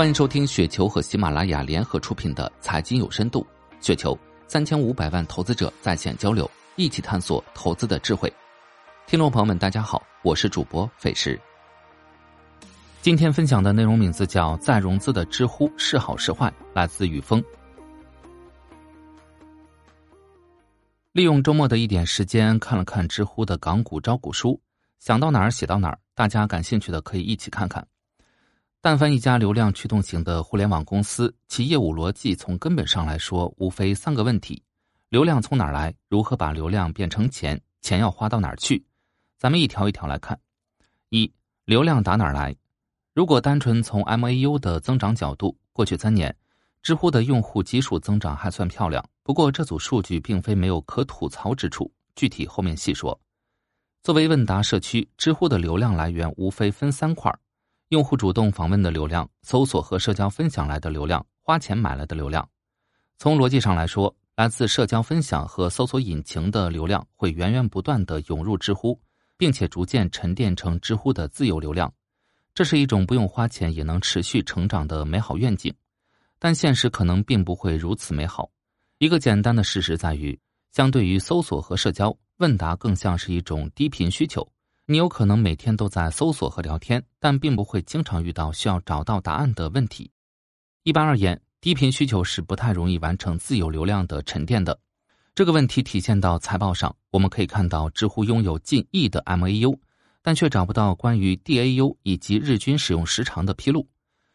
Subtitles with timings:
[0.00, 3.46] 欢迎收听雪球和喜马拉雅联合出品的《财经有深度》，
[3.86, 8.32] 雪球三千五百万投资者在线交流，一起探索投资的智慧。
[9.06, 11.38] 听众朋友们，大家好，我是主播费时。
[13.02, 17.44] 今天分享的内容名字叫“再融资的知乎是好是坏”，来自雨峰。
[21.12, 24.58] 利用周末的一点时间看了看知乎的港股招股书，
[24.98, 27.86] 想到哪儿写到哪儿，大家感兴趣的可以一起看看。
[28.82, 34.62] 但凡一家流量驱动型的互联网公司，其业务逻辑从根本上来说，无非三个问题：
[35.10, 35.94] 流量从哪儿来？
[36.08, 37.60] 如何把流量变成钱？
[37.82, 38.82] 钱要花到哪儿去？
[39.36, 40.40] 咱们一条一条来看。
[41.10, 41.30] 一、
[41.66, 42.56] 流量打哪儿来？
[43.12, 46.34] 如果单纯从 MAU 的增长角度，过去三年，
[46.82, 49.06] 知乎的用户基数增长还算漂亮。
[49.22, 53.20] 不过这组数据并非没有可吐槽之处，具体后面细说。
[54.02, 57.30] 作为问答社区，知乎的流量来源无非分三块：
[57.90, 62.48] 用户主动访问的流量、搜索和社交分享来的流量、花钱买来的流量。
[63.18, 68.96] 从逻辑上来说，来自社交分享和搜索引擎的流量会源源不断的涌入知乎，
[69.36, 71.92] 并且逐渐沉淀成知乎的自由流量。
[72.54, 75.74] 这是一种不用花钱也能持续成长的美好愿景，
[76.38, 78.48] 但现实可能并不会如此美好。
[78.98, 80.38] 一个简单的事实在于，
[80.70, 84.48] 相对于搜索和社交，问答更像是一种低频需求。
[84.90, 90.10] 你有可能每天都在搜索和聊天，但并不会经常遇到需要找到答案的问题。
[90.82, 94.76] 一般而言，低频需求是不太容易完成自有流量的沉淀的。
[95.32, 99.78] 这个问题体现到财报上，我们可以看到知乎拥有近亿的 MAU。
[100.22, 103.86] 但却找不到关于 DAU 以及日均使用时长的披露。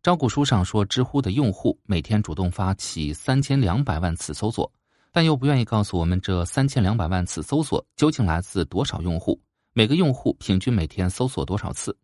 [0.00, 4.72] 招股书上说，知乎的用户每天主动发起三千两百万次搜索，
[5.10, 9.38] 但又不愿意告诉我们这三千两百万次搜索究竟来自多少用户，
[9.78, 11.94] 每个用户平均每天搜索多少次。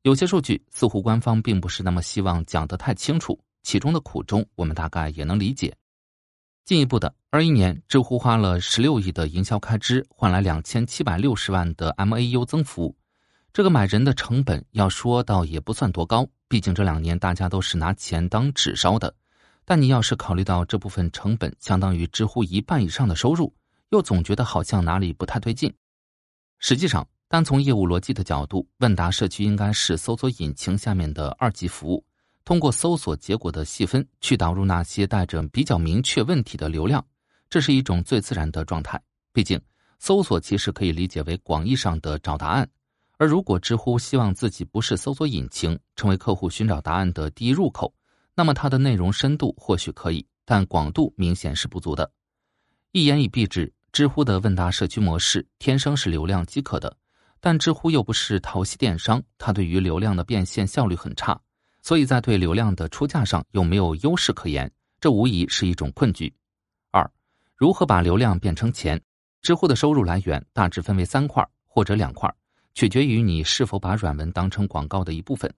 [0.00, 5.76] 有些数据似乎官方并不是那么希望讲得太清楚，其中的苦衷我们大概也能理解。
[6.64, 12.96] 进一步的，二一年，知乎花了十六亿的营销开支，换来两千七百六十万的 MAU 增幅。
[13.52, 19.14] 这个买人的成本要说到也不算多高，毕竟这两年大家都是拿钱当纸烧的。
[19.66, 23.54] 但你要是考虑到这部分成本相当于知乎一半以上的收入，
[23.90, 25.70] 又总觉得好像哪里不太对劲。
[26.66, 32.02] 实际上，单从业务逻辑的角度，问答社区应该是搜索引擎下面的二级服务。
[32.42, 37.06] 通过搜索结果的细分去导入那些带着比较明确问题的流量，
[37.50, 38.98] 这是一种最自然的状态。
[39.30, 39.60] 毕竟，
[39.98, 42.66] 搜索其实可以理解为广义上的找答案。
[43.18, 47.92] 而如果知乎希望自己不是搜索引擎，成为客户寻找答案的第一入口，
[48.34, 52.10] 那么它的内容深度或许可以，但广度明显是不足的。
[52.92, 56.96] 一言以蔽之，知乎的问答社区模式天生是流量饥渴的，
[57.38, 61.40] 但知乎又不是淘系电商，它对于流量的变现效率很差。
[61.80, 64.68] 所以在对流量的出价上又没有优势可言，
[65.00, 66.34] 这无疑是一种困局。
[66.90, 67.08] 二，
[67.54, 69.00] 如何把流量变成钱？
[69.42, 72.28] 知乎的收入来源大致分为三块或者两块，
[72.74, 75.48] 取决于你是否把软文当成广告的一部分。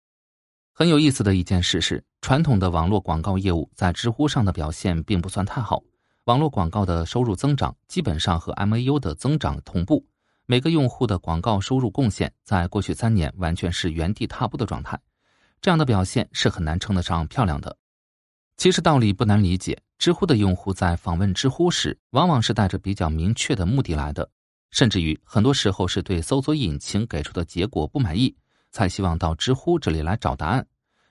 [0.74, 5.82] 很有意思的一件事是，传统的网络广告业务在知乎上的表现并不算太好。
[6.26, 10.04] 网络广告的收入增长基本上和 MAU 的增长同步，
[10.44, 15.00] 每个用户的广告收入贡献在过去三年完全是原地踏步的状态。
[15.60, 17.76] 这样的表现是很难称得上漂亮的。
[18.56, 24.28] 其实道理不难理解，知乎的用户在访问知乎时，往往是带着比较明确的目的来的，
[24.72, 28.34] 甚至于很多时候是对搜索引擎给出的结果不满意，
[28.72, 30.66] 才希望到知乎这里来找答案。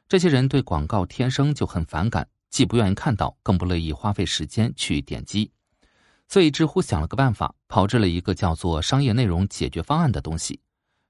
[0.10, 5.52] 这些人对广告天生就很反感，既不愿意看到，更不乐意花费时间去点击。
[6.30, 10.58] 所以知乎想了个办法，炮制了一个叫做“商业内容解决方案”的东西。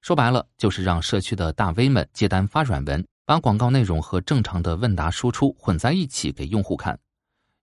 [0.01, 3.05] 说白了，就是让社区的大 V 们接单发软文。
[3.25, 7.00] 把广告内容和正常的问答输出混在一起给用户看，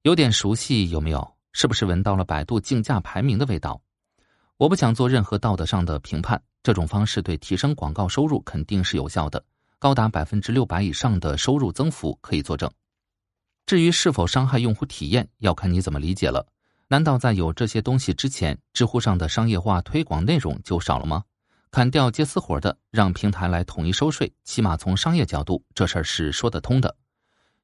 [0.03, 1.35] 有点熟悉有没有？
[1.53, 3.83] 是不是闻到了百度竞价排名的味道？
[4.59, 9.45] 我不想做任何道德上的评判，这种方式对提升广告收入肯定是有效的，
[9.81, 12.71] 高达百分之六百以上的收入增幅可以作证。
[13.67, 16.47] 至于是否伤害用户体验，要看你怎么理解了。
[16.89, 21.23] 难道在有这些东西之前，知乎上的商业化推广内容就少了吗？
[21.71, 26.95] 砍掉接私活的，让平台来统一收税，起码从商业角度，这事儿是说得通的。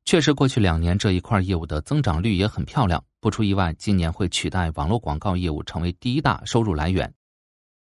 [0.07, 7.13] 确实，过去两年这一块业务的增长率也很漂亮，不出意外，今年会取代网络广告业务成为第一大收入来源。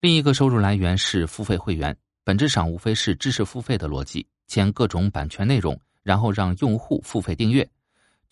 [0.01, 7.69] 另一个收入来源是付费会员，本质上无非是知识付费的逻辑，签各种版权内容，然后让用户付费订阅。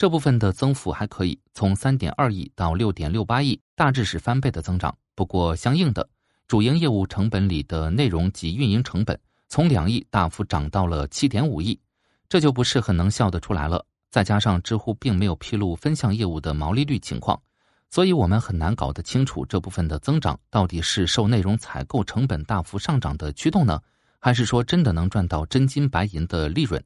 [0.04, 4.94] 这部分的增幅还可以，从三点二亿到六点六八亿，大致是翻倍的增长。
[5.16, 6.10] 不过，相应的。
[6.46, 9.18] 主营业务成本里的内容及运营成本
[9.48, 11.80] 从两亿大幅涨到了七点五亿，
[12.28, 13.86] 这就不是很能笑得出来了。
[14.12, 17.42] 再加上知乎并没有披露分项业务的毛利率情况，
[17.90, 23.80] 所以我们很难搞得清楚这部分的增长到底是受内容采购成本大幅上涨的驱动呢，
[24.20, 26.84] 还是说真的能赚到真金白银的利润？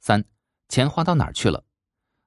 [0.00, 0.24] 三，
[0.68, 1.62] 钱花到哪儿去了？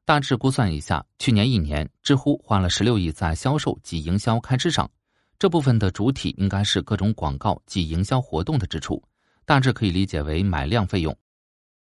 [0.07, 4.89] 大致估算一下，去年一年，知乎花了十六亿在销售及营销开支上，
[5.37, 9.03] 这部分的主体应该是各种广告及营销活动的支出，
[9.43, 11.13] 大致可以理解为买量费用。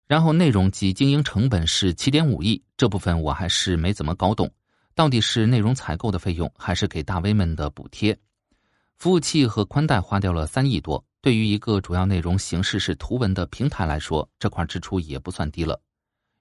[0.06, 4.52] 然后内容及经营成本是七点五亿，这部分我还是没怎么搞懂，
[4.94, 8.20] 到底是内容采购的费用，还是给大 V 们的补贴？
[8.98, 15.82] 服务器和宽带花掉了三亿多，对于一个主要内容形式是图文的平台来说，这块支出也不算低了。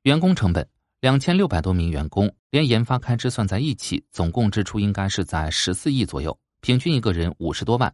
[0.03, 0.69] 员工成本
[1.01, 7.93] 两千六百多名员工，连研发开支算在一起，总共支出应该是在十四亿左右，平均一个人五十多万。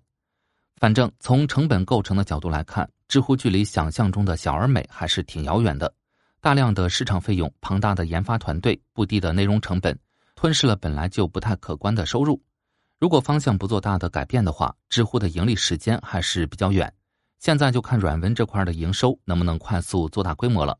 [0.76, 2.88] 反正从成本构成的角度来看。
[3.06, 5.94] 知乎距离想象中的小而美还是挺遥远的，
[6.40, 9.96] 大量的市场费用、庞大的研发团队、不低的内容成本，
[10.34, 12.42] 吞噬了本来就不太可观的收入。
[12.98, 16.92] 如果方向不做大的改变的话，知乎的盈利时间还是比较远。
[17.38, 20.76] 现在就看软文这块的营收能不能快速做大规模了。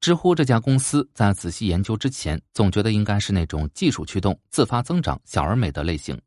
[0.00, 6.18] 知乎这家公司在仔细研究之前，总觉得应该是那种技术驱动、自发增长、小而美的类型。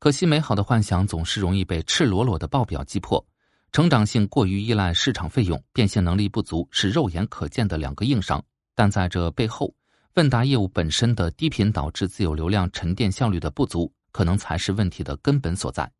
[0.00, 3.24] 可惜，美好的幻想总是容易被赤裸裸的报表击破。
[3.72, 8.42] 成长性过于依赖市场费用，变现能力不足是肉眼可见的两个硬伤。
[8.74, 9.72] 但在这背后，
[10.14, 15.90] 问答业务本身的低频导致自有流量沉淀效率的不足，可能才是问题的根本所在。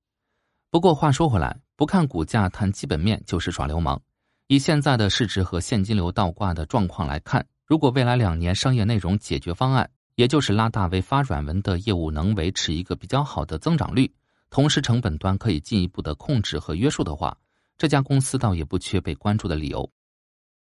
[0.71, 4.01] 不过话说回来，不看股价谈基本面就是耍流氓。
[4.47, 14.13] 以现在的市值和现金流倒挂的状况来看，如果未来两年商业内容解决方案，也就是拉大为发软文的业务能维持一个比较好的增长率，
[14.51, 17.37] 同时成本端可以进一步的控制和约束的话。
[17.79, 19.91] 这家公司倒也不缺被关注的理由，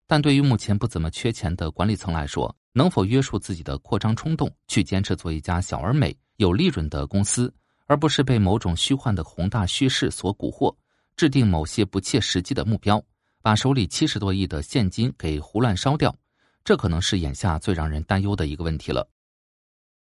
[0.07, 7.53] 但对于目前不怎么缺钱的管理层来说，能否约束自己的扩张冲动，去坚持做一家小而美、有利润的公司，
[7.87, 10.75] 而不是被某种虚幻的宏大叙事所蛊惑，
[11.15, 13.05] 制定某些不切实际的目标，
[13.45, 16.17] 把手里七十多亿的现金给胡乱烧掉，
[16.65, 19.07] 这可能是眼下最让人担忧的一个问题了。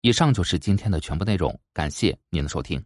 [0.01, 2.85] 以上就是今天的全部内容，感谢您的收听。